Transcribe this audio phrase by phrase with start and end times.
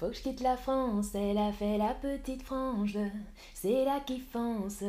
[0.00, 2.96] Faut que je quitte la France, elle a fait la petite frange.
[3.52, 4.82] C'est là qui fonce,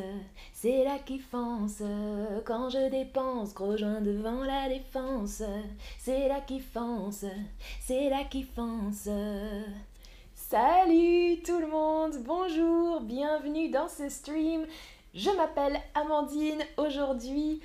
[0.54, 1.84] c'est là qui fonce.
[2.46, 5.44] Quand je dépense, gros joint devant la défense.
[6.00, 7.26] C'est là qui fonce,
[7.82, 9.10] c'est là qui fonce.
[10.34, 14.66] Salut tout le monde, bonjour, bienvenue dans ce stream.
[15.14, 16.64] Je m'appelle Amandine.
[16.78, 17.60] Aujourd'hui,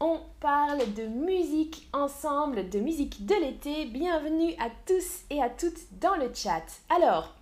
[0.00, 3.84] on parle de musique ensemble, de musique de l'été.
[3.84, 6.64] Bienvenue à tous et à toutes dans le chat.
[6.88, 7.34] Alors,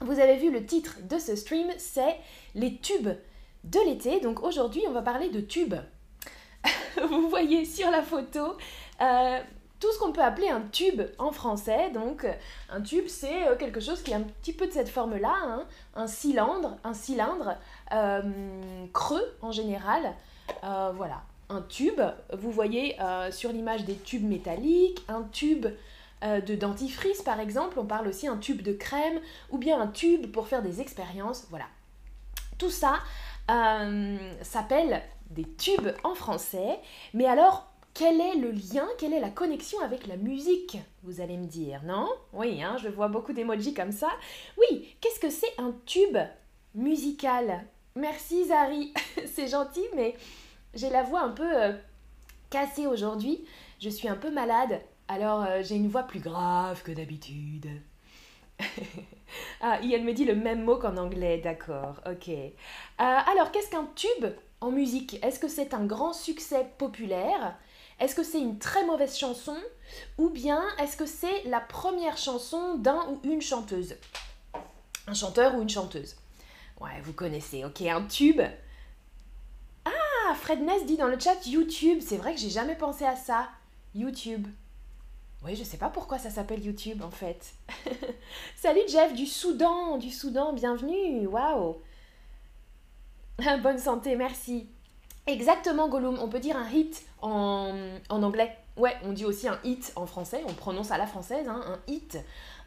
[0.00, 2.16] vous avez vu le titre de ce stream, c'est
[2.56, 3.10] les tubes
[3.62, 4.18] de l'été.
[4.18, 5.76] Donc aujourd'hui, on va parler de tubes.
[7.08, 8.56] vous voyez sur la photo
[9.00, 9.38] euh,
[9.78, 11.90] tout ce qu'on peut appeler un tube en français.
[11.90, 12.26] Donc
[12.70, 15.64] un tube, c'est euh, quelque chose qui est un petit peu de cette forme-là, hein.
[15.94, 17.56] un cylindre, un cylindre
[17.92, 18.22] euh,
[18.92, 20.12] creux en général.
[20.62, 21.22] voilà,
[21.62, 22.00] tube.
[22.32, 25.66] Vous voyez euh, sur l'image des tubes métalliques, un tube
[26.22, 29.88] euh, de dentifrice par exemple, on parle aussi un tube de crème ou bien un
[29.88, 31.46] tube pour faire des expériences.
[31.50, 31.66] Voilà.
[32.58, 33.00] Tout ça
[33.50, 36.78] euh, s'appelle des tubes en français.
[37.12, 41.36] Mais alors, quel est le lien, quelle est la connexion avec la musique Vous allez
[41.36, 42.08] me dire, non?
[42.32, 44.08] Oui, hein, je vois beaucoup d'emojis comme ça.
[44.58, 46.18] Oui, qu'est-ce que c'est un tube
[46.74, 47.64] musical?
[47.96, 48.92] Merci Zari,
[49.26, 50.14] c'est gentil, mais
[50.74, 51.72] j'ai la voix un peu euh,
[52.50, 53.44] cassée aujourd'hui.
[53.80, 57.68] Je suis un peu malade, alors euh, j'ai une voix plus grave que d'habitude.
[59.60, 62.28] ah, Ian me dit le même mot qu'en anglais, d'accord, ok.
[62.28, 62.52] Euh,
[62.98, 64.26] alors, qu'est-ce qu'un tube
[64.60, 65.18] en musique?
[65.24, 67.56] Est-ce que c'est un grand succès populaire?
[68.00, 69.56] Est-ce que c'est une très mauvaise chanson?
[70.18, 73.96] Ou bien est-ce que c'est la première chanson d'un ou une chanteuse?
[75.06, 76.16] Un chanteur ou une chanteuse?
[76.80, 78.40] Ouais, vous connaissez, ok, un tube,
[80.34, 81.98] Fred Ness dit dans le chat YouTube.
[82.00, 83.48] C'est vrai que j'ai jamais pensé à ça.
[83.94, 84.46] YouTube.
[85.44, 87.54] Oui, je sais pas pourquoi ça s'appelle YouTube en fait.
[88.56, 91.26] Salut Jeff du Soudan, du Soudan, bienvenue.
[91.26, 91.76] Waouh.
[93.62, 94.68] Bonne santé, merci.
[95.26, 96.18] Exactement, Gollum.
[96.20, 97.72] On peut dire un hit en,
[98.10, 98.56] anglais.
[98.76, 100.42] Ouais, on dit aussi un hit en français.
[100.46, 102.18] On prononce à la française, hein, un hit.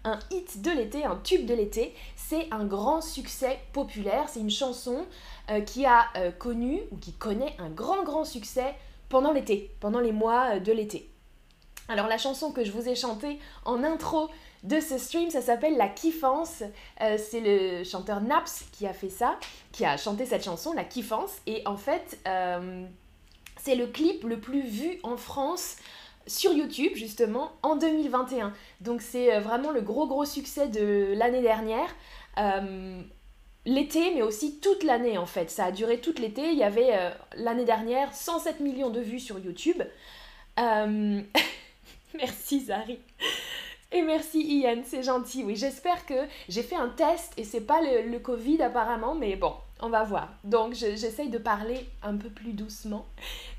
[0.03, 4.29] Un hit de l'été, un tube de l'été, c'est un grand succès populaire.
[4.29, 5.06] C'est une chanson
[5.51, 8.73] euh, qui a euh, connu ou qui connaît un grand grand succès
[9.09, 11.12] pendant l'été, pendant les mois euh, de l'été.
[11.89, 14.29] Alors la chanson que je vous ai chantée en intro
[14.63, 16.63] de ce stream, ça s'appelle La Kiffance.
[16.99, 19.37] c'est le chanteur Naps qui a fait ça,
[19.71, 21.37] qui a chanté cette chanson, La Kiffance.
[21.45, 22.19] Et en fait,
[23.57, 25.77] c'est le clip le plus vu en France
[26.25, 28.51] sur YouTube justement en 2021.
[28.81, 31.95] Donc c'est vraiment le gros gros succès de l'année dernière
[33.67, 35.51] l'été, mais aussi toute l'année en fait.
[35.51, 36.51] Ça a duré toute l'été.
[36.51, 39.83] Il y avait euh, l'année dernière 107 millions de vues sur YouTube.
[42.13, 43.00] Merci Zari.
[43.91, 45.44] Et merci Ian, c'est gentil.
[45.45, 46.13] Oui, j'espère que
[46.50, 50.29] j'ai fait un test et c'est pas le, Covid apparemment, mais bon, on va voir.
[50.44, 53.06] Donc j'essaye de parler un peu plus doucement.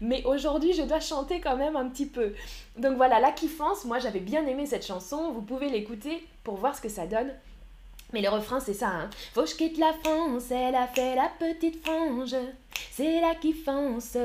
[0.02, 2.34] Mais aujourd'hui, je dois chanter quand même un petit peu.
[2.76, 5.32] Donc voilà, La Kiffance, moi j'avais bien aimé cette chanson.
[5.32, 7.32] Vous pouvez l'écouter pour voir ce que ça donne.
[8.12, 9.10] Mais le refrain, c'est ça, hein.
[9.34, 12.34] Faut que je quitte la France, elle a fait la petite frange.
[12.90, 14.16] C'est la kiffance,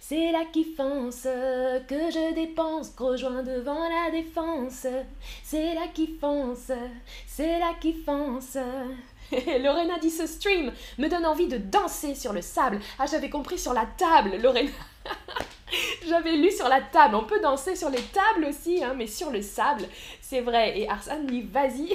[0.00, 4.86] c'est la kiffance que je dépense, gros devant la défense.
[5.44, 6.72] C'est la kiffance,
[7.26, 8.58] c'est la kiffance.
[9.60, 12.80] Lorena dit ce stream me donne envie de danser sur le sable.
[12.98, 14.70] Ah, j'avais compris sur la table, Lorena.
[16.08, 17.14] J'avais lu sur la table.
[17.14, 19.84] On peut danser sur les tables aussi, hein, mais sur le sable,
[20.20, 20.78] c'est vrai.
[20.78, 21.92] Et Arsène dit vas-y,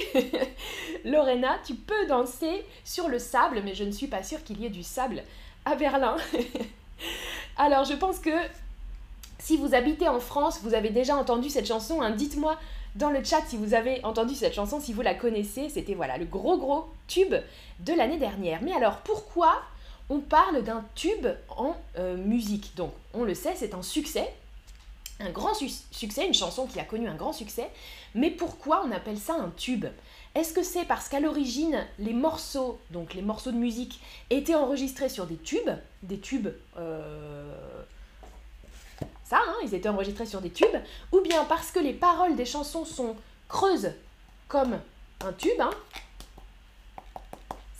[1.04, 4.66] Lorena, tu peux danser sur le sable, mais je ne suis pas sûre qu'il y
[4.66, 5.22] ait du sable
[5.64, 6.16] à Berlin.
[7.56, 8.30] Alors, je pense que
[9.38, 12.00] si vous habitez en France, vous avez déjà entendu cette chanson.
[12.00, 12.10] Hein.
[12.10, 12.56] Dites-moi
[12.94, 15.68] dans le chat si vous avez entendu cette chanson, si vous la connaissez.
[15.68, 17.34] C'était voilà le gros gros tube
[17.80, 18.60] de l'année dernière.
[18.62, 19.62] Mais alors, pourquoi
[20.10, 22.74] on parle d'un tube en euh, musique.
[22.76, 24.32] Donc, on le sait, c'est un succès,
[25.20, 27.70] un grand succès, une chanson qui a connu un grand succès.
[28.14, 29.86] Mais pourquoi on appelle ça un tube?
[30.34, 34.00] Est-ce que c'est parce qu'à l'origine, les morceaux, donc les morceaux de musique,
[34.30, 35.70] étaient enregistrés sur des tubes,
[36.02, 36.48] des tubes...
[36.76, 37.82] Euh,
[39.24, 40.76] ça, hein, ils étaient enregistrés sur des tubes,
[41.12, 43.16] ou bien parce que les paroles des chansons sont
[43.48, 43.92] creuses
[44.48, 44.78] comme
[45.24, 45.70] un tube, hein,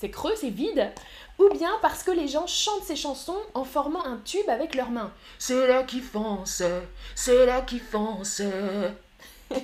[0.05, 0.93] c'est creux, c'est vide,
[1.39, 4.91] ou bien parce que les gens chantent ces chansons en formant un tube avec leurs
[4.91, 5.11] mains.
[5.39, 6.63] C'est là qui fonce,
[7.15, 8.43] c'est là qui fonce.
[9.51, 9.57] ah,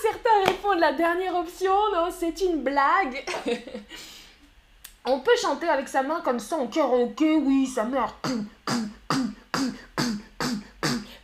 [0.00, 3.22] certains répondent la dernière option, non, c'est une blague.
[5.04, 8.16] On peut chanter avec sa main comme ça en karaoké, oui, ça meurt.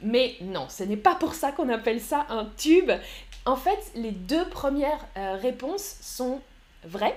[0.06, 2.92] Mais non, ce n'est pas pour ça qu'on appelle ça un tube.
[3.46, 6.40] En fait, les deux premières euh, réponses sont
[6.82, 7.16] vraies.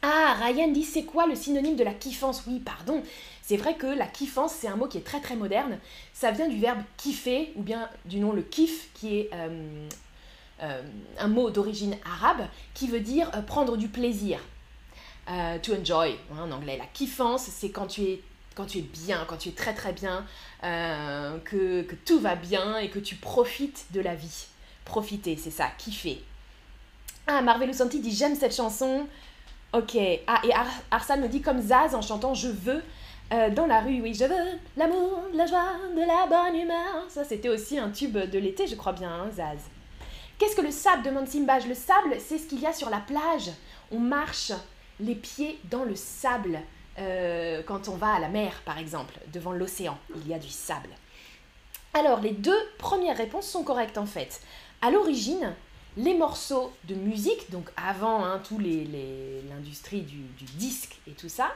[0.00, 2.44] Ah, Ryan dit c'est quoi le synonyme de la kiffance?
[2.46, 3.02] Oui, pardon.
[3.42, 5.78] C'est vrai que la kiffance, c'est un mot qui est très très moderne.
[6.14, 9.86] Ça vient du verbe kiffer, ou bien du nom le kiff, qui est euh,
[10.62, 10.82] euh,
[11.18, 14.40] un mot d'origine arabe, qui veut dire prendre du plaisir.
[15.62, 16.78] to enjoy, hein, en anglais.
[16.78, 18.22] La kiffance, c'est quand tu es
[18.54, 20.24] quand tu es bien, quand tu es très très bien,
[20.62, 24.46] que, que tout va bien et que tu profites de la vie.
[24.90, 26.20] Profiter, c'est ça, kiffer.
[27.28, 29.06] Ah, Marvel Santi dit j'aime cette chanson.
[29.72, 29.96] Ok.
[30.26, 30.50] Ah, et
[30.90, 32.82] Arsan me dit comme Zaz en chantant Je veux.
[33.32, 37.04] Euh, dans la rue, oui, je veux l'amour, la joie, de la bonne humeur.
[37.08, 39.60] Ça, c'était aussi un tube de l'été, je crois bien, hein, Zaz.
[40.36, 42.98] Qu'est-ce que le sable demande Simbage Le sable, c'est ce qu'il y a sur la
[42.98, 43.52] plage.
[43.92, 44.50] On marche
[44.98, 46.58] les pieds dans le sable
[46.98, 49.96] euh, quand on va à la mer, par exemple, devant l'océan.
[50.16, 50.90] Il y a du sable.
[51.94, 54.40] Alors, les deux premières réponses sont correctes en fait.
[54.82, 55.54] À l'origine,
[55.96, 60.22] les morceaux de musique, donc avant hein, tout l'industrie du,
[60.56, 61.50] disque et tout ça,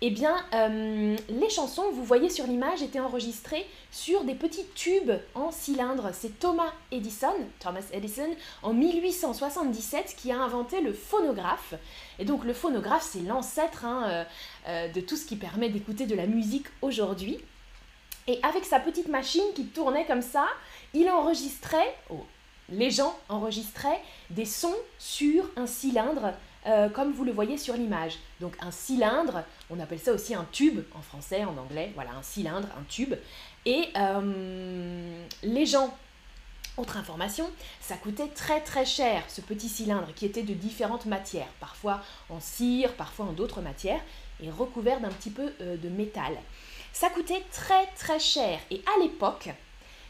[0.00, 5.10] eh bien, euh, les chansons, vous voyez sur l'image, étaient enregistrées sur des petits tubes
[5.34, 6.10] en cylindre.
[6.12, 8.28] C'est Thomas Edison, Thomas Edison,
[8.62, 11.74] en 1877, qui a inventé le phonographe.
[12.20, 14.24] Et donc, le phonographe, c'est l'ancêtre hein, euh,
[14.68, 17.40] euh, de tout ce qui permet d'écouter de la musique aujourd'hui.
[18.28, 20.46] Et avec sa petite machine qui tournait comme ça,
[20.94, 22.24] il enregistrait, oh,
[22.68, 24.00] les gens enregistraient
[24.30, 26.34] des sons sur un cylindre,
[26.66, 28.18] euh, comme vous le voyez sur l'image.
[28.40, 32.22] Donc un cylindre, on appelle ça aussi un tube en français, en anglais, voilà, un
[32.22, 33.14] cylindre, un tube.
[33.64, 35.96] Et euh, les gens,
[36.76, 37.50] autre information,
[37.80, 42.40] ça coûtait très très cher, ce petit cylindre, qui était de différentes matières, parfois en
[42.40, 44.00] cire, parfois en d'autres matières,
[44.42, 46.36] et recouvert d'un petit peu euh, de métal.
[46.92, 49.50] Ça coûtait très très cher, et à l'époque,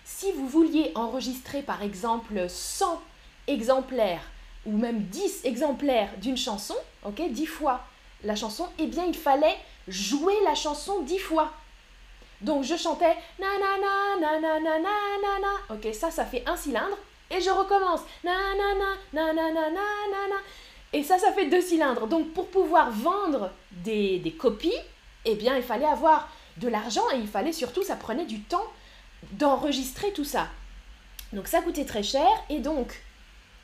[0.08, 3.00] si vous vouliez enregistrer par exemple 100
[3.46, 4.22] exemplaires
[4.64, 6.75] ou même 10 exemplaires d'une chanson,
[7.05, 7.82] ok, 10 fois
[8.25, 9.56] la chanson, eh bien il fallait
[9.87, 11.52] jouer la chanson 10 fois.
[12.40, 16.43] Donc je chantais na na na na na na na na Ok, ça ça fait
[16.46, 16.96] un cylindre
[17.31, 20.37] et je recommence na na na na na na na na
[20.93, 22.06] et ça ça fait deux cylindres.
[22.06, 24.81] Donc pour pouvoir vendre des, des copies,
[25.26, 28.64] eh bien il fallait avoir de l'argent et il fallait surtout ça prenait du temps
[29.32, 30.49] d'enregistrer tout ça.
[31.32, 33.03] Donc ça coûtait très cher et donc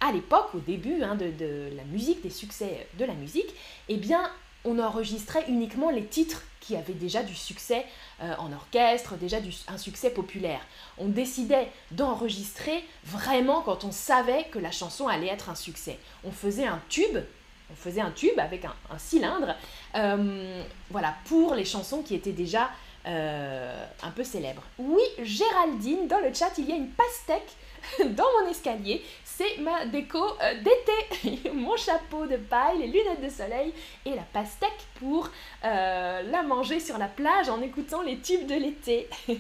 [0.01, 3.55] à l'époque, au début hein, de, la musique, des succès de la musique,
[3.89, 4.31] eh bien
[4.67, 7.85] on enregistrait uniquement les titres qui avaient déjà du succès
[8.23, 9.37] euh, en orchestre, déjà
[9.69, 10.61] un succès populaire.
[10.97, 15.99] On décidait d'enregistrer vraiment quand on savait que la chanson allait être un succès.
[16.25, 17.19] On faisait un tube,
[17.71, 19.55] on faisait un tube avec un, cylindre,
[19.95, 22.71] euh, voilà, pour les chansons qui étaient déjà
[23.07, 24.63] euh, un peu célèbre.
[24.79, 27.53] Oui, Géraldine, dans le chat, il y a une pastèque
[28.17, 29.03] dans mon escalier.
[29.25, 31.51] C'est ma déco euh, d'été.
[31.53, 33.73] mon chapeau de paille, les lunettes de soleil
[34.05, 35.29] et la pastèque pour
[35.65, 39.09] euh, la manger sur la plage en écoutant les tubes de l'été.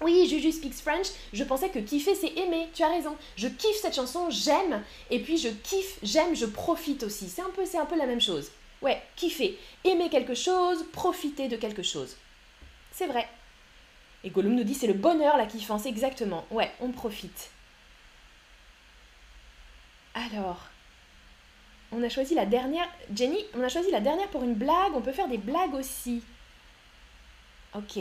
[0.00, 1.06] Oui, Juju speaks French.
[1.32, 2.68] Je pensais que kiffer, c'est aimer.
[2.74, 3.16] Tu as raison.
[3.36, 4.82] Je kiffe cette chanson, j'aime.
[5.10, 7.28] Et puis je kiffe, j'aime, je profite aussi.
[7.30, 8.50] C'est un c'est un peu la même chose.
[8.82, 9.58] Ouais, kiffer.
[9.82, 12.16] Aimer quelque chose, profiter de quelque chose.
[12.94, 13.28] C'est vrai.
[14.22, 16.46] Et Gollum nous dit c'est le bonheur la kiffance, exactement.
[16.50, 17.50] Ouais, on profite.
[20.14, 20.68] Alors,
[21.90, 22.88] on a choisi la dernière.
[23.14, 24.94] Jenny, on a choisi la dernière pour une blague.
[24.94, 26.22] On peut faire des blagues aussi.
[27.74, 27.98] Ok.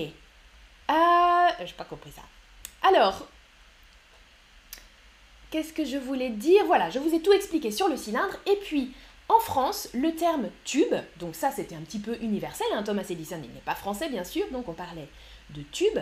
[0.88, 2.22] Ah, j'ai pas compris ça.
[2.88, 3.28] Alors,
[5.50, 6.66] qu'est-ce que je voulais dire?
[6.66, 8.38] Voilà, je vous ai tout expliqué sur le cylindre.
[8.46, 8.94] Et puis,
[9.30, 13.40] en France, le terme tube, donc ça c'était un petit peu universel, hein, Thomas Edison
[13.42, 15.08] il n'est pas français bien sûr, donc on parlait
[15.52, 16.00] de tube.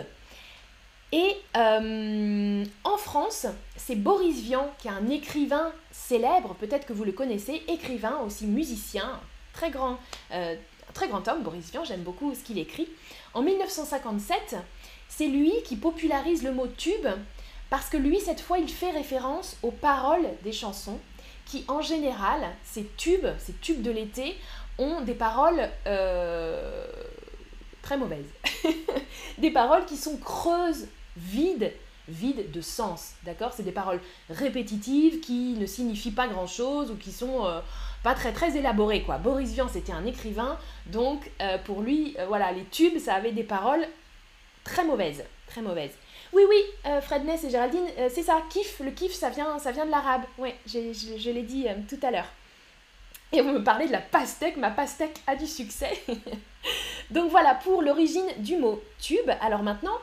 [1.12, 7.04] Et euh, en France, c'est Boris Vian, qui est un écrivain célèbre, peut-être que vous
[7.04, 9.20] le connaissez, écrivain, aussi musicien,
[9.52, 9.98] très grand,
[10.32, 10.56] euh,
[10.94, 12.88] très grand homme, Boris Vian, j'aime beaucoup ce qu'il écrit.
[13.34, 14.56] En 1957,
[15.08, 17.06] c'est lui qui popularise le mot tube,
[17.68, 20.98] parce que lui, cette fois, il fait référence aux paroles des chansons
[21.52, 24.38] qui en général, ces tubes, ces tubes de l'été,
[24.78, 26.86] ont des paroles euh,
[27.82, 28.30] très mauvaises.
[29.38, 31.70] des paroles qui sont creuses, vides,
[32.08, 33.52] vides de sens, d'accord?
[33.54, 37.60] C'est des paroles répétitives qui ne signifient pas grand-chose ou qui sont euh,
[38.02, 39.18] pas très élaborées, quoi.
[39.18, 40.56] Boris Vian, c'était un écrivain,
[40.86, 43.86] donc euh, pour lui, voilà, les tubes, ça avait des paroles
[44.64, 45.92] très mauvaises, très mauvaises.
[46.32, 49.58] Oui, oui, euh, Fred Ness et Géraldine, euh, c'est ça, kiff, le kiff, ça vient,
[49.58, 50.22] ça vient de l'arabe.
[50.38, 52.28] Oui, je, l'ai dit euh, tout à l'heure.
[53.32, 56.02] Et vous me parlez de la pastèque, ma pastèque a du succès.
[57.10, 59.30] Donc voilà pour l'origine du mot tube.
[59.42, 59.98] Alors maintenant,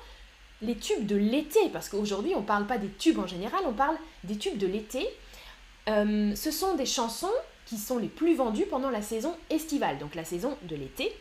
[0.62, 3.74] les tubes de l'été, parce qu'aujourd'hui on ne parle pas des tubes en général, on
[3.74, 5.08] parle des tubes de l'été.
[5.88, 7.32] Ce sont des chansons
[7.66, 11.12] qui sont les plus vendues pendant la saison estivale, donc la saison de l'été.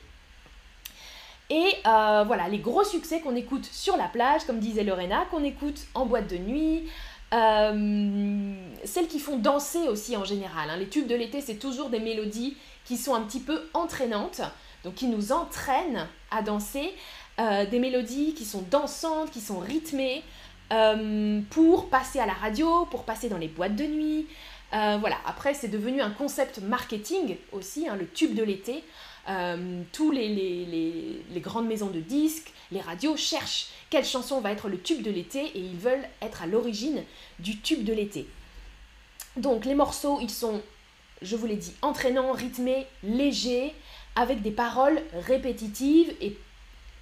[1.50, 5.42] Et euh, voilà, les gros succès qu'on écoute sur la plage, comme disait Lorena, qu'on
[5.42, 6.88] écoute en boîte de nuit,
[7.32, 10.68] euh, celles qui font danser aussi en général.
[10.68, 10.76] Hein.
[10.76, 14.42] Les tubes de l'été, c'est toujours des mélodies qui sont un petit peu entraînantes,
[14.84, 16.92] donc qui nous entraînent à danser.
[17.40, 20.22] Euh, des mélodies qui sont dansantes, qui sont rythmées,
[21.48, 24.26] pour passer à la radio, pour passer dans les boîtes de nuit.
[24.70, 28.84] voilà, après c'est devenu un concept marketing aussi, hein, le tube de l'été.
[29.28, 34.68] Euh, tous les, les, grandes maisons de disques, les radios cherchent quelle chanson va être
[34.68, 37.02] le tube de l'été et ils veulent être à l'origine
[37.38, 38.26] du tube de l'été.
[39.36, 40.62] Donc les morceaux, ils sont,
[41.20, 43.74] je vous l'ai dit, entraînants, rythmés, légers,
[44.16, 46.36] avec des paroles répétitives et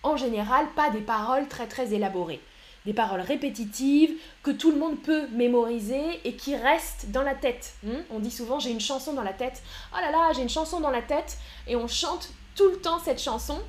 [0.02, 2.40] en général pas des paroles très très élaborées
[2.86, 7.74] des paroles répétitives que tout le monde peut mémoriser et qui restent dans la tête.
[7.82, 7.96] Hmm?
[8.10, 9.62] on dit souvent j'ai une chanson dans la tête.
[9.92, 12.98] Oh là là, j'ai une chanson dans la tête et on chante tout le temps
[12.98, 13.60] cette chanson.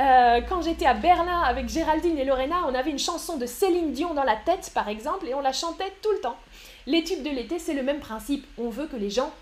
[0.00, 3.92] Euh, quand j'étais à Berlin avec Géraldine et Lorena, on avait une chanson de Céline
[3.92, 6.36] Dion dans la tête par exemple et on la chantait tout le temps.
[6.86, 8.46] L'étude de l'été, c'est le même principe.
[8.58, 9.32] On veut que les gens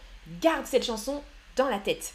[0.40, 1.22] gardent cette chanson
[1.56, 2.12] dans la tête.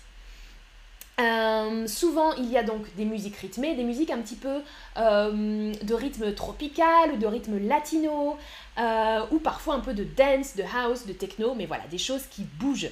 [1.20, 4.62] Euh, souvent, il y a donc des musiques rythmées, des musiques un petit peu
[4.98, 8.38] euh, de rythme tropical ou de rythme latino,
[8.78, 12.28] euh, ou parfois un peu de dance, de house, de techno, mais voilà, des choses
[12.28, 12.92] qui bougent.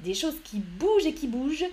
[0.00, 1.64] Des choses qui bougent et qui bougent.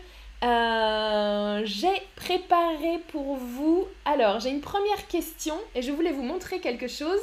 [0.41, 3.88] j'ai préparé pour vous.
[4.05, 7.22] Alors, j'ai une première question et je voulais vous montrer quelque chose.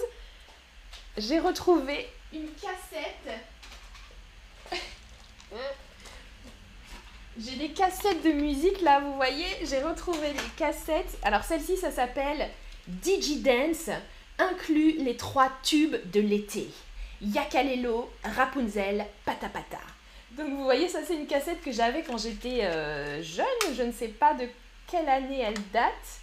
[1.16, 3.40] J'ai retrouvé une cassette.
[7.38, 11.16] J'ai des cassettes de musique là, vous voyez, j'ai retrouvé les cassettes.
[11.22, 12.50] Alors celle-ci, ça s'appelle
[12.88, 13.90] DigiDance,
[14.38, 16.68] inclut les trois tubes de l'été.
[17.20, 19.78] Yakalelo, Rapunzel, Patapata.
[20.32, 23.92] Donc vous voyez, ça c'est une cassette que j'avais quand j'étais euh, jeune, je ne
[23.92, 24.48] sais pas de
[24.88, 26.20] quelle année elle date.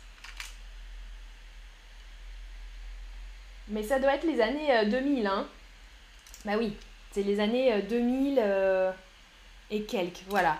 [3.69, 5.48] Mais ça doit être les années 2000, euh, hein.
[6.43, 6.75] Bah oui,
[7.13, 8.91] c'est les années 2000 euh,
[9.72, 10.60] et quelques, voilà.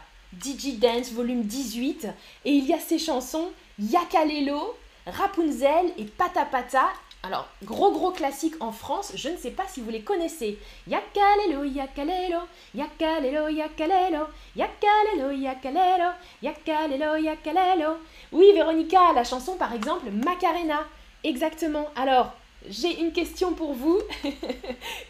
[0.80, 2.08] Dance volume 18
[2.46, 4.76] et il y a ces chansons Yakalelo,
[5.08, 6.88] Rapunzel et Patapata.
[7.24, 10.60] Alors, gros gros classique en France, je ne sais pas si vous les connaissez.
[10.88, 12.42] Yakalelo, Yakalelo,
[12.76, 16.12] Yakalelo, Yakalelo, Yakalelo, Yakalelo,
[16.44, 17.98] Yakalelo, Yakalelo.
[18.32, 20.86] Oui, Véronica, la chanson par exemple Macarena.
[21.24, 21.88] Exactement.
[21.96, 22.34] Alors,
[22.70, 24.00] j'ai une question pour vous.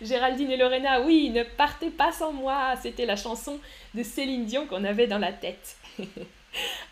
[0.01, 2.75] Géraldine et Lorena, oui, ne partez pas sans moi.
[2.81, 3.59] C'était la chanson
[3.93, 5.77] de Céline Dion qu'on avait dans la tête.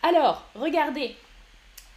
[0.04, 1.16] Alors, regardez,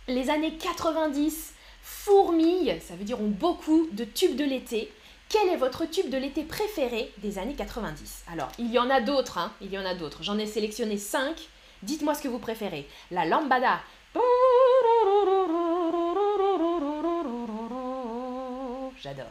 [0.08, 4.92] les années 90 fourmillent, ça veut dire ont beaucoup de tubes de l'été.
[5.28, 9.00] Quel est votre tube de l'été préféré des années 90 Alors, il y en a
[9.00, 10.22] d'autres, hein, il y en a d'autres.
[10.22, 11.36] J'en ai sélectionné 5.
[11.82, 12.86] Dites-moi ce que vous préférez.
[13.10, 13.80] La lambada.
[19.02, 19.26] J'adore.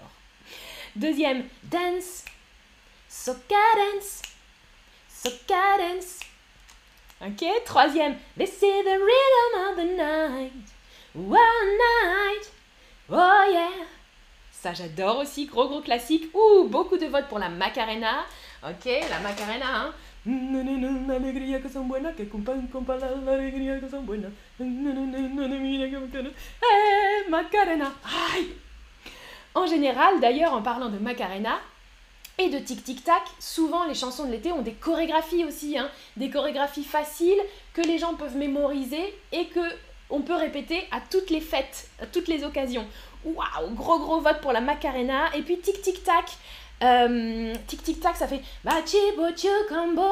[0.96, 2.24] Deuxième, dance.
[3.10, 4.22] Soca dance.
[5.10, 6.20] Soca dance.
[7.22, 10.52] Ok, troisième, this is the rhythm of the night.
[11.16, 12.52] One night.
[13.10, 13.86] Oh yeah.
[14.52, 15.46] Ça, j'adore aussi.
[15.46, 16.30] Gros, gros classique.
[16.34, 18.26] Ouh, beaucoup de votes pour la Macarena.
[18.64, 19.94] Ok, la Macarena, hein.
[26.64, 27.94] Eh, Macarena.
[28.04, 28.56] Aïe
[29.56, 31.60] en général, d'ailleurs, en parlant de Macarena
[32.38, 35.90] et de Tic Tic Tac, souvent les chansons de l'été ont des chorégraphies aussi, hein,
[36.18, 37.42] des chorégraphies faciles
[37.74, 39.62] que les gens peuvent mémoriser et que
[40.10, 42.86] on peut répéter à toutes les fêtes, à toutes les occasions.
[43.24, 45.36] Waouh, gros gros vote pour la Macarena.
[45.36, 46.26] Et puis Tic Tic Tac.
[46.84, 48.98] Euh, tic tic tac, ça fait Bachi
[49.70, 50.12] combo,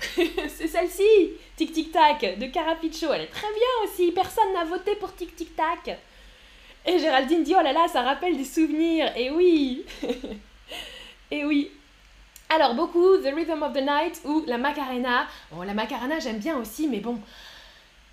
[0.48, 3.12] C'est celle-ci, Tic Tic Tac de Carapicho.
[3.12, 4.10] Elle est très bien aussi.
[4.12, 5.98] Personne n'a voté pour Tic Tic Tac.
[6.86, 9.12] Et Géraldine dit, oh là là, ça rappelle des souvenirs.
[9.16, 9.84] Et oui
[11.30, 11.70] Et oui
[12.48, 15.26] alors beaucoup The Rhythm of the Night ou la Macarena.
[15.50, 17.20] Bon, la Macarena j'aime bien aussi, mais bon,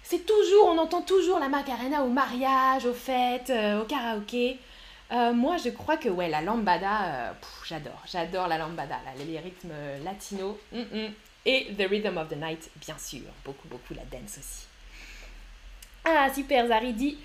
[0.01, 4.60] c'est toujours, on entend toujours la Macarena au mariage, aux fêtes, euh, au karaoké.
[5.12, 7.32] Euh, moi je crois que ouais, la lambada, euh,
[7.68, 10.56] j'adore, j'adore la lambada, les, rythmes latinos.
[10.72, 11.13] Mm, mm.
[11.46, 14.65] Et The Rhythm of the Night, bien sûr, beaucoup, beaucoup la dance aussi.
[16.06, 17.18] Ah super, Zari dit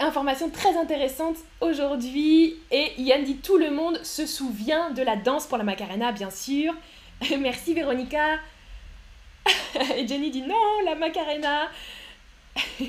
[0.00, 2.56] Information très intéressante aujourd'hui.
[2.70, 6.30] Et Yann dit tout le monde se souvient de la danse pour la Macarena, bien
[6.30, 6.74] sûr.
[7.38, 8.38] Merci Véronica.
[9.96, 11.68] Et Jenny dit non, la Macarena.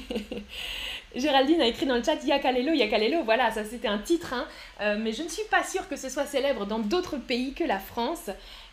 [1.16, 3.24] Géraldine a écrit dans le chat Yakalelo, Yakalelo.
[3.24, 4.48] Voilà, ça c'était un titre, hein.
[4.80, 7.66] Euh, mais je ne suis pas sûre que ce soit célèbre dans d'autres pays que
[7.66, 8.30] la France.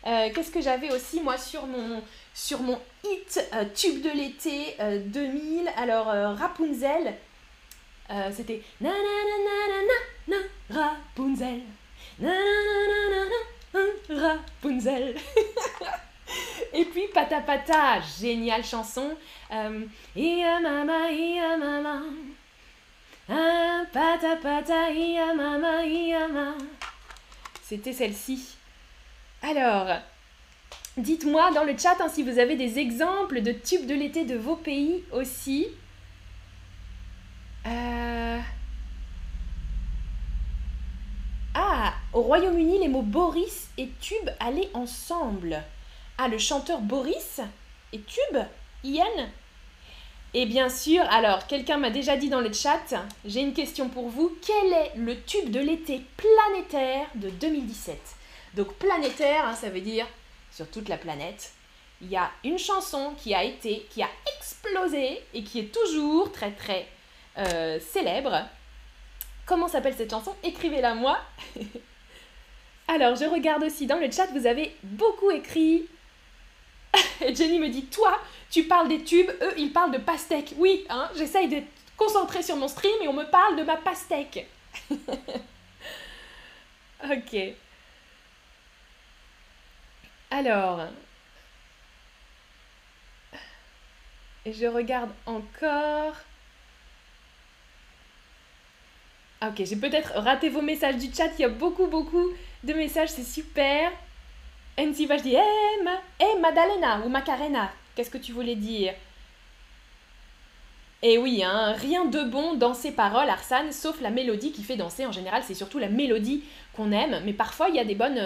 [0.07, 2.01] Euh, qu'est-ce que j'avais aussi moi sur mon,
[3.03, 4.77] hit euh, tube de l'été
[5.07, 6.05] 2000 Alors
[6.37, 7.15] Rapunzel,
[8.31, 9.37] c'était na na na
[9.67, 10.37] na na.
[16.73, 19.15] Et puis Pata Pata, géniale chanson.
[19.51, 19.85] Euh.
[27.63, 28.57] C'était celle-ci.
[29.41, 29.87] Alors,
[30.97, 34.35] dites-moi dans le chat hein, si vous avez des exemples de tubes de l'été de
[34.35, 35.67] vos pays aussi.
[37.67, 38.39] Euh...
[41.53, 45.63] Ah, au Royaume-Uni, les mots Boris et tube allaient ensemble.
[46.17, 47.41] Ah, le chanteur Boris
[47.93, 48.39] et Tube
[48.83, 49.29] Ian?
[50.33, 52.93] Et bien sûr, alors, quelqu'un m'a déjà dit dans le chat,
[53.25, 54.37] j'ai une question pour vous.
[54.45, 57.97] Quel est le tube de l'été planétaire de 2017
[58.53, 60.05] Donc planétaire, hein, ça veut dire
[60.51, 61.51] sur toute la planète.
[62.01, 66.31] Il y a une chanson qui a été, qui a explosé et qui est toujours
[66.31, 66.87] très très
[67.39, 68.45] euh, célèbre.
[69.45, 70.35] Comment s'appelle cette chanson?
[70.43, 71.19] Écrivez-la moi.
[72.87, 75.87] Alors, je regarde aussi dans le chat, vous avez beaucoup écrit
[77.21, 78.19] Jenny me dit, toi,
[78.49, 80.53] tu parles des tubes, eux, ils parlent de pastèque.
[80.57, 81.67] Oui, hein, j'essaye d'être
[81.97, 84.47] concentrée sur mon stream et on me parle de ma pastèque.
[87.03, 87.37] ok.
[90.31, 90.81] Alors.
[94.45, 96.15] Et je regarde encore.
[99.41, 101.29] Ah, ok, j'ai peut-être raté vos messages du chat.
[101.37, 102.29] Il y a beaucoup, beaucoup
[102.63, 103.09] de messages.
[103.09, 103.91] C'est super.
[104.77, 108.93] NC va, je dis Eh, ma, hey, Madalena ou Macarena, qu'est-ce que tu voulais dire?
[111.01, 114.75] Eh oui, hein, rien de bon dans ces paroles, Arsane, sauf la mélodie qui fait
[114.75, 115.05] danser.
[115.05, 116.43] En général, c'est surtout la mélodie
[116.73, 118.19] qu'on aime, mais parfois il y a des bonnes.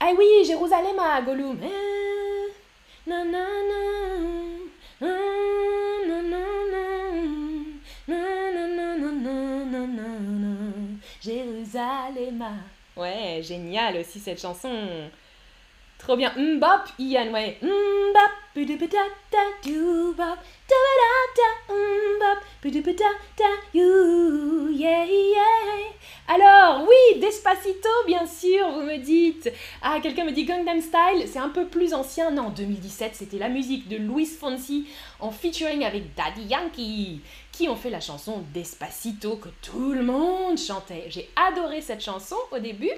[0.00, 1.58] Ah oui, Jérusalem à Gollum.
[12.96, 14.70] Ouais, génial aussi cette chanson.
[15.98, 16.32] Trop bien.
[16.36, 17.58] Mbop, Ian, ouais.
[26.28, 29.50] Alors, oui, Despacito, bien sûr, vous me dites.
[29.80, 32.30] Ah, quelqu'un me dit Gangnam Style, c'est un peu plus ancien.
[32.30, 34.86] Non, 2017, c'était la musique de Luis Fonsi
[35.20, 37.20] en featuring avec Daddy Yankee,
[37.52, 41.04] qui ont fait la chanson Despacito que tout le monde chantait.
[41.08, 42.90] J'ai adoré cette chanson au début,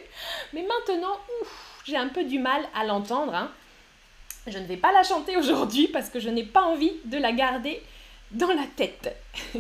[0.53, 1.19] mais maintenant,
[1.85, 3.35] j'ai un peu du mal à l'entendre.
[3.35, 3.51] Hein.
[4.47, 7.33] Je ne vais pas la chanter aujourd'hui parce que je n'ai pas envie de la
[7.33, 7.83] garder
[8.31, 9.17] dans la tête.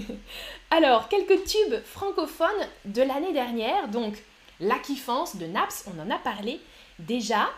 [0.70, 2.48] Alors, quelques tubes francophones
[2.84, 3.88] de l'année dernière.
[3.88, 4.14] Donc,
[4.60, 6.60] La Kiffance de Naps, on en a parlé
[6.98, 7.48] déjà.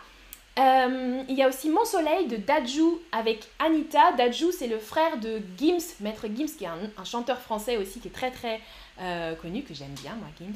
[0.57, 4.11] Euh, il y a aussi Mon Soleil de Dajou avec Anita.
[4.13, 8.07] Dajou, c'est le frère de Gims, Maître Gims, qui est un, chanteur français aussi qui
[8.07, 8.59] est très très
[8.99, 10.55] euh, connu, que j'aime bien, moi, Gims.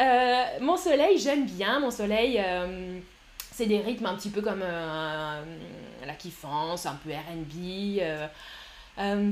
[0.00, 1.80] Euh, Mon Soleil, j'aime bien.
[1.80, 2.40] Mon Soleil,
[3.54, 5.42] c'est des rythmes un petit peu comme euh,
[6.04, 7.98] la kiffance, un peu RB.
[8.00, 8.26] Euh,
[8.98, 9.30] euh,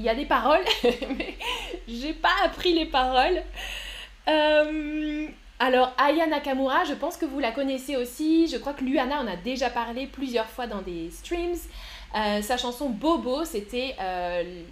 [0.00, 0.64] il y a des paroles,
[1.16, 1.36] mais
[1.86, 3.42] j'ai pas appris les paroles.
[5.58, 8.48] alors, Aya Nakamura, je pense que vous la connaissez aussi.
[8.48, 11.58] Je crois que Luana en a déjà parlé plusieurs fois dans des streams.
[12.16, 14.62] Euh, sa chanson Bobo, c'était euh,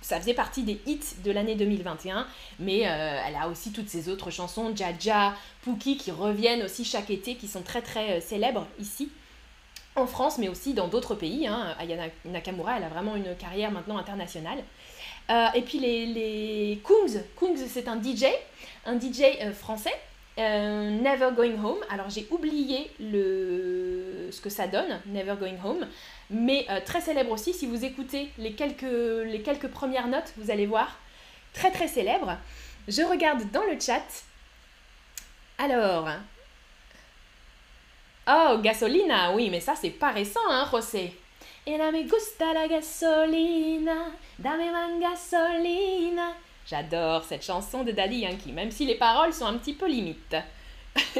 [0.00, 2.26] ça faisait partie des hits de l'année 2021,
[2.60, 7.10] mais euh, elle a aussi toutes ses autres chansons, Jaja, Pookie, qui reviennent aussi chaque
[7.10, 9.10] été, qui sont très très célèbres ici,
[9.96, 11.46] en France, mais aussi dans d'autres pays.
[11.46, 11.74] Hein.
[11.78, 14.58] Ayana Nakamura, elle a vraiment une carrière maintenant internationale.
[15.30, 18.26] et puis les, les Kungs, Kungs c'est un DJ,
[18.86, 19.94] un DJ français,
[20.36, 21.78] Never Going Home.
[21.90, 24.28] Alors j'ai oublié le...
[24.30, 25.86] ce que ça donne, Never Going Home,
[26.30, 27.52] mais euh, très célèbre aussi.
[27.52, 30.98] Si vous écoutez les quelques, les quelques premières notes, vous allez voir,
[31.52, 32.36] très très célèbre.
[32.88, 34.02] Je regarde dans le chat.
[35.58, 36.08] Alors.
[38.26, 41.12] Oh, gasolina, oui, mais ça c'est pas récent, hein, José.
[41.66, 44.06] Et me gusta la gasolina,
[44.38, 46.32] dame man gasolina.
[46.66, 50.36] J'adore cette chanson de Daddy Yankee, même si les paroles sont un petit peu limites.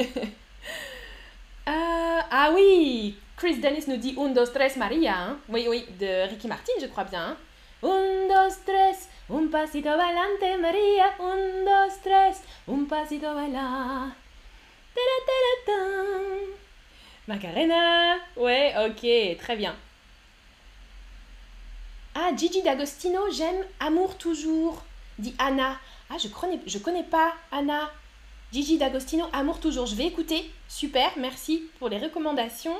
[1.66, 5.16] Euh, ah oui, Chris Dennis nous dit Un, dos, tres, Maria.
[5.16, 5.38] Hein.
[5.48, 7.28] Oui, oui, de Ricky Martin, je crois bien.
[7.28, 7.36] Hein.
[7.82, 11.06] Un, dos, tres, un pasito bailante, Maria.
[11.20, 14.12] Un, dos, tres, un pasito baila.
[17.26, 19.74] Macarena Ouais, ok, très bien.
[22.14, 24.84] Ah, Gigi D'Agostino, j'aime Amour toujours,
[25.18, 25.78] dit Anna.
[26.10, 27.90] Ah, je connais, connais pas Anna.
[28.52, 29.86] Gigi D'Agostino, Amour toujours.
[29.86, 30.48] Je vais écouter.
[30.68, 32.78] Super, merci pour les recommandations.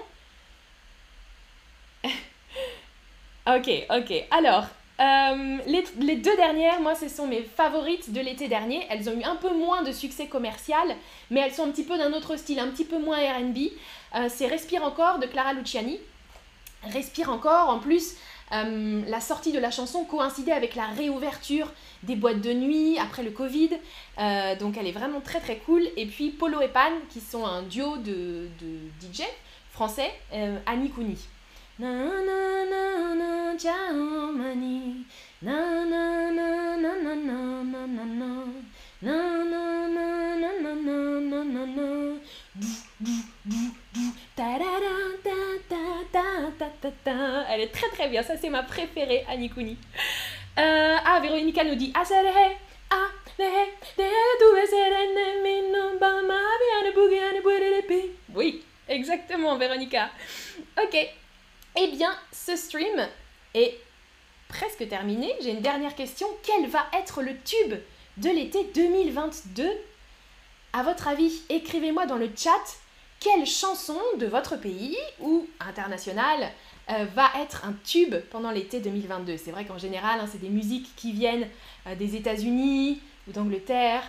[2.04, 4.24] ok, ok.
[4.30, 4.66] Alors,
[5.00, 8.86] euh, les, deux dernières, moi, ce sont mes favorites de l'été dernier.
[8.90, 10.96] Elles ont eu un peu moins de succès commercial,
[11.30, 13.58] mais elles sont un petit peu d'un autre style, un petit peu moins RB.
[14.14, 15.98] Euh, c'est Respire encore de Clara Luciani.
[16.84, 18.14] Respire encore, en plus,
[18.52, 21.72] euh, la sortie de la chanson coïncidait avec la réouverture
[22.04, 23.70] des boîtes de nuit après le Covid.
[24.60, 25.82] donc elle est vraiment très très cool.
[25.96, 29.22] Et puis Polo et Pan, qui sont un duo de, de DJ
[29.72, 30.12] français,
[30.66, 31.16] Annie Kouni.
[31.80, 31.86] Elle
[47.60, 49.50] est très très bien, ça c'est ma préférée, Annie
[50.56, 52.56] ah, Véronica nous dit Asere,
[52.90, 53.08] ah,
[58.34, 60.10] oui, exactement, Véronica.
[60.80, 60.96] Ok,
[61.76, 63.08] eh bien, ce stream
[63.54, 63.78] est
[64.48, 65.32] presque terminé.
[65.40, 66.26] J'ai une dernière question.
[66.42, 67.74] Quel va être le tube
[68.16, 69.68] de l'été 2022
[70.72, 72.78] À votre avis, écrivez-moi dans le chat
[73.24, 76.50] quelle chanson de votre pays ou internationale
[76.90, 79.38] euh, va être un tube pendant l'été 2022.
[79.38, 81.48] C'est vrai qu'en général, hein, c'est des musiques qui viennent
[81.86, 84.02] euh, des États-Unis ou d'Angleterre.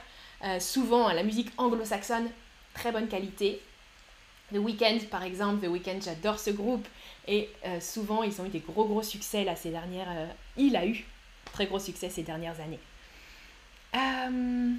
[0.43, 2.29] Euh, souvent, la musique anglo-saxonne,
[2.73, 3.61] très bonne qualité.
[4.53, 6.85] The Weeknd, par exemple, The Weeknd, j'adore ce groupe.
[7.27, 10.09] Et euh, souvent, ils ont eu des gros, gros succès là ces dernières.
[10.09, 11.05] Euh, il a eu
[11.51, 12.79] très gros succès ces dernières années.
[13.95, 14.73] Euh...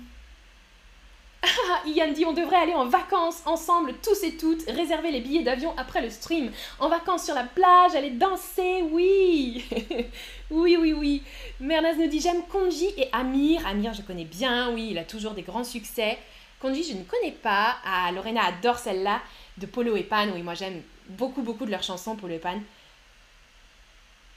[2.14, 6.00] Dit on devrait aller en vacances ensemble, tous et toutes, réserver les billets d'avion après
[6.00, 6.50] le stream.
[6.78, 9.64] En vacances sur la plage, aller danser, oui
[10.50, 11.22] Oui, oui, oui.
[11.58, 13.66] Mernaz nous dit j'aime Konji et Amir.
[13.66, 16.18] Amir, je connais bien, oui, il a toujours des grands succès.
[16.60, 17.76] Konji, je ne connais pas.
[17.84, 19.20] Ah, Lorena adore celle-là
[19.58, 20.28] de Polo et Pan.
[20.32, 22.60] Oui, moi j'aime beaucoup, beaucoup de leurs chansons pour le pan.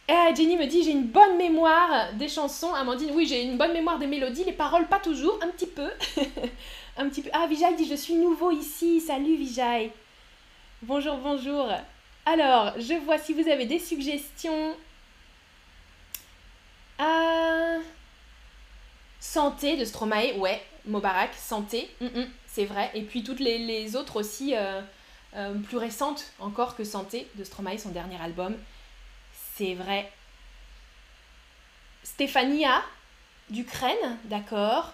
[0.07, 2.73] Et Jenny me dit j'ai une bonne mémoire des chansons.
[2.73, 5.89] Amandine, oui, j'ai une bonne mémoire des mélodies, les paroles pas toujours, un petit peu.
[6.97, 7.29] un petit peu.
[7.31, 9.01] Ah, Vijay dit je suis nouveau ici.
[9.01, 9.91] Salut Vijay.
[10.81, 11.67] Bonjour, bonjour.
[12.25, 14.75] Alors, je vois si vous avez des suggestions.
[16.97, 17.77] Ah,
[19.19, 22.89] santé de Stromae, ouais, Mobarak, santé, mm, mm, c'est vrai.
[22.95, 24.55] Et puis toutes les, autres aussi.
[24.55, 24.81] Euh,
[25.35, 28.57] euh, plus récente encore que Santé de Stromae, son dernier album.
[29.55, 30.11] C'est vrai.
[32.03, 32.83] Stéphania
[33.49, 34.93] d'Ukraine, d'accord.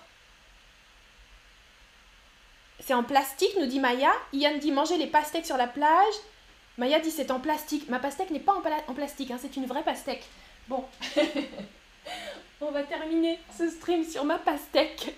[2.80, 4.12] C'est en plastique, nous dit Maya.
[4.34, 6.14] Ian dit manger les pastèques sur la plage.
[6.78, 7.88] Maya dit c'est en plastique.
[7.90, 10.26] Ma pastèque n'est pas en, en plastique, hein, c'est une vraie pastèque.
[10.68, 10.84] Bon,
[12.62, 15.16] on va terminer ce stream sur ma pastèque.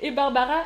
[0.00, 0.64] Et Barbara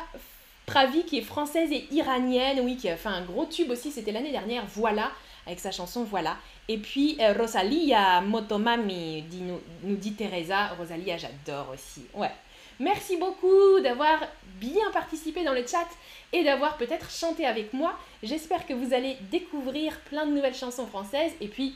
[0.71, 4.13] Pravi qui est française et iranienne, oui, qui a fait un gros tube aussi, c'était
[4.13, 5.11] l'année dernière, Voilà,
[5.45, 6.37] avec sa chanson Voilà.
[6.69, 10.67] Et puis euh, Rosalia Motomami, dit, nous, nous dit Teresa.
[10.79, 12.05] Rosalia, j'adore aussi.
[12.13, 12.31] Ouais.
[12.79, 14.19] Merci beaucoup d'avoir
[14.61, 15.87] bien participé dans le chat
[16.31, 17.97] et d'avoir peut-être chanté avec moi.
[18.23, 21.75] J'espère que vous allez découvrir plein de nouvelles chansons françaises et puis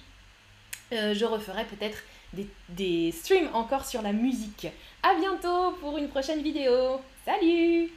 [0.93, 1.97] euh, je referai peut-être
[2.34, 4.67] des, des streams encore sur la musique.
[5.03, 7.01] A bientôt pour une prochaine vidéo.
[7.25, 7.91] Salut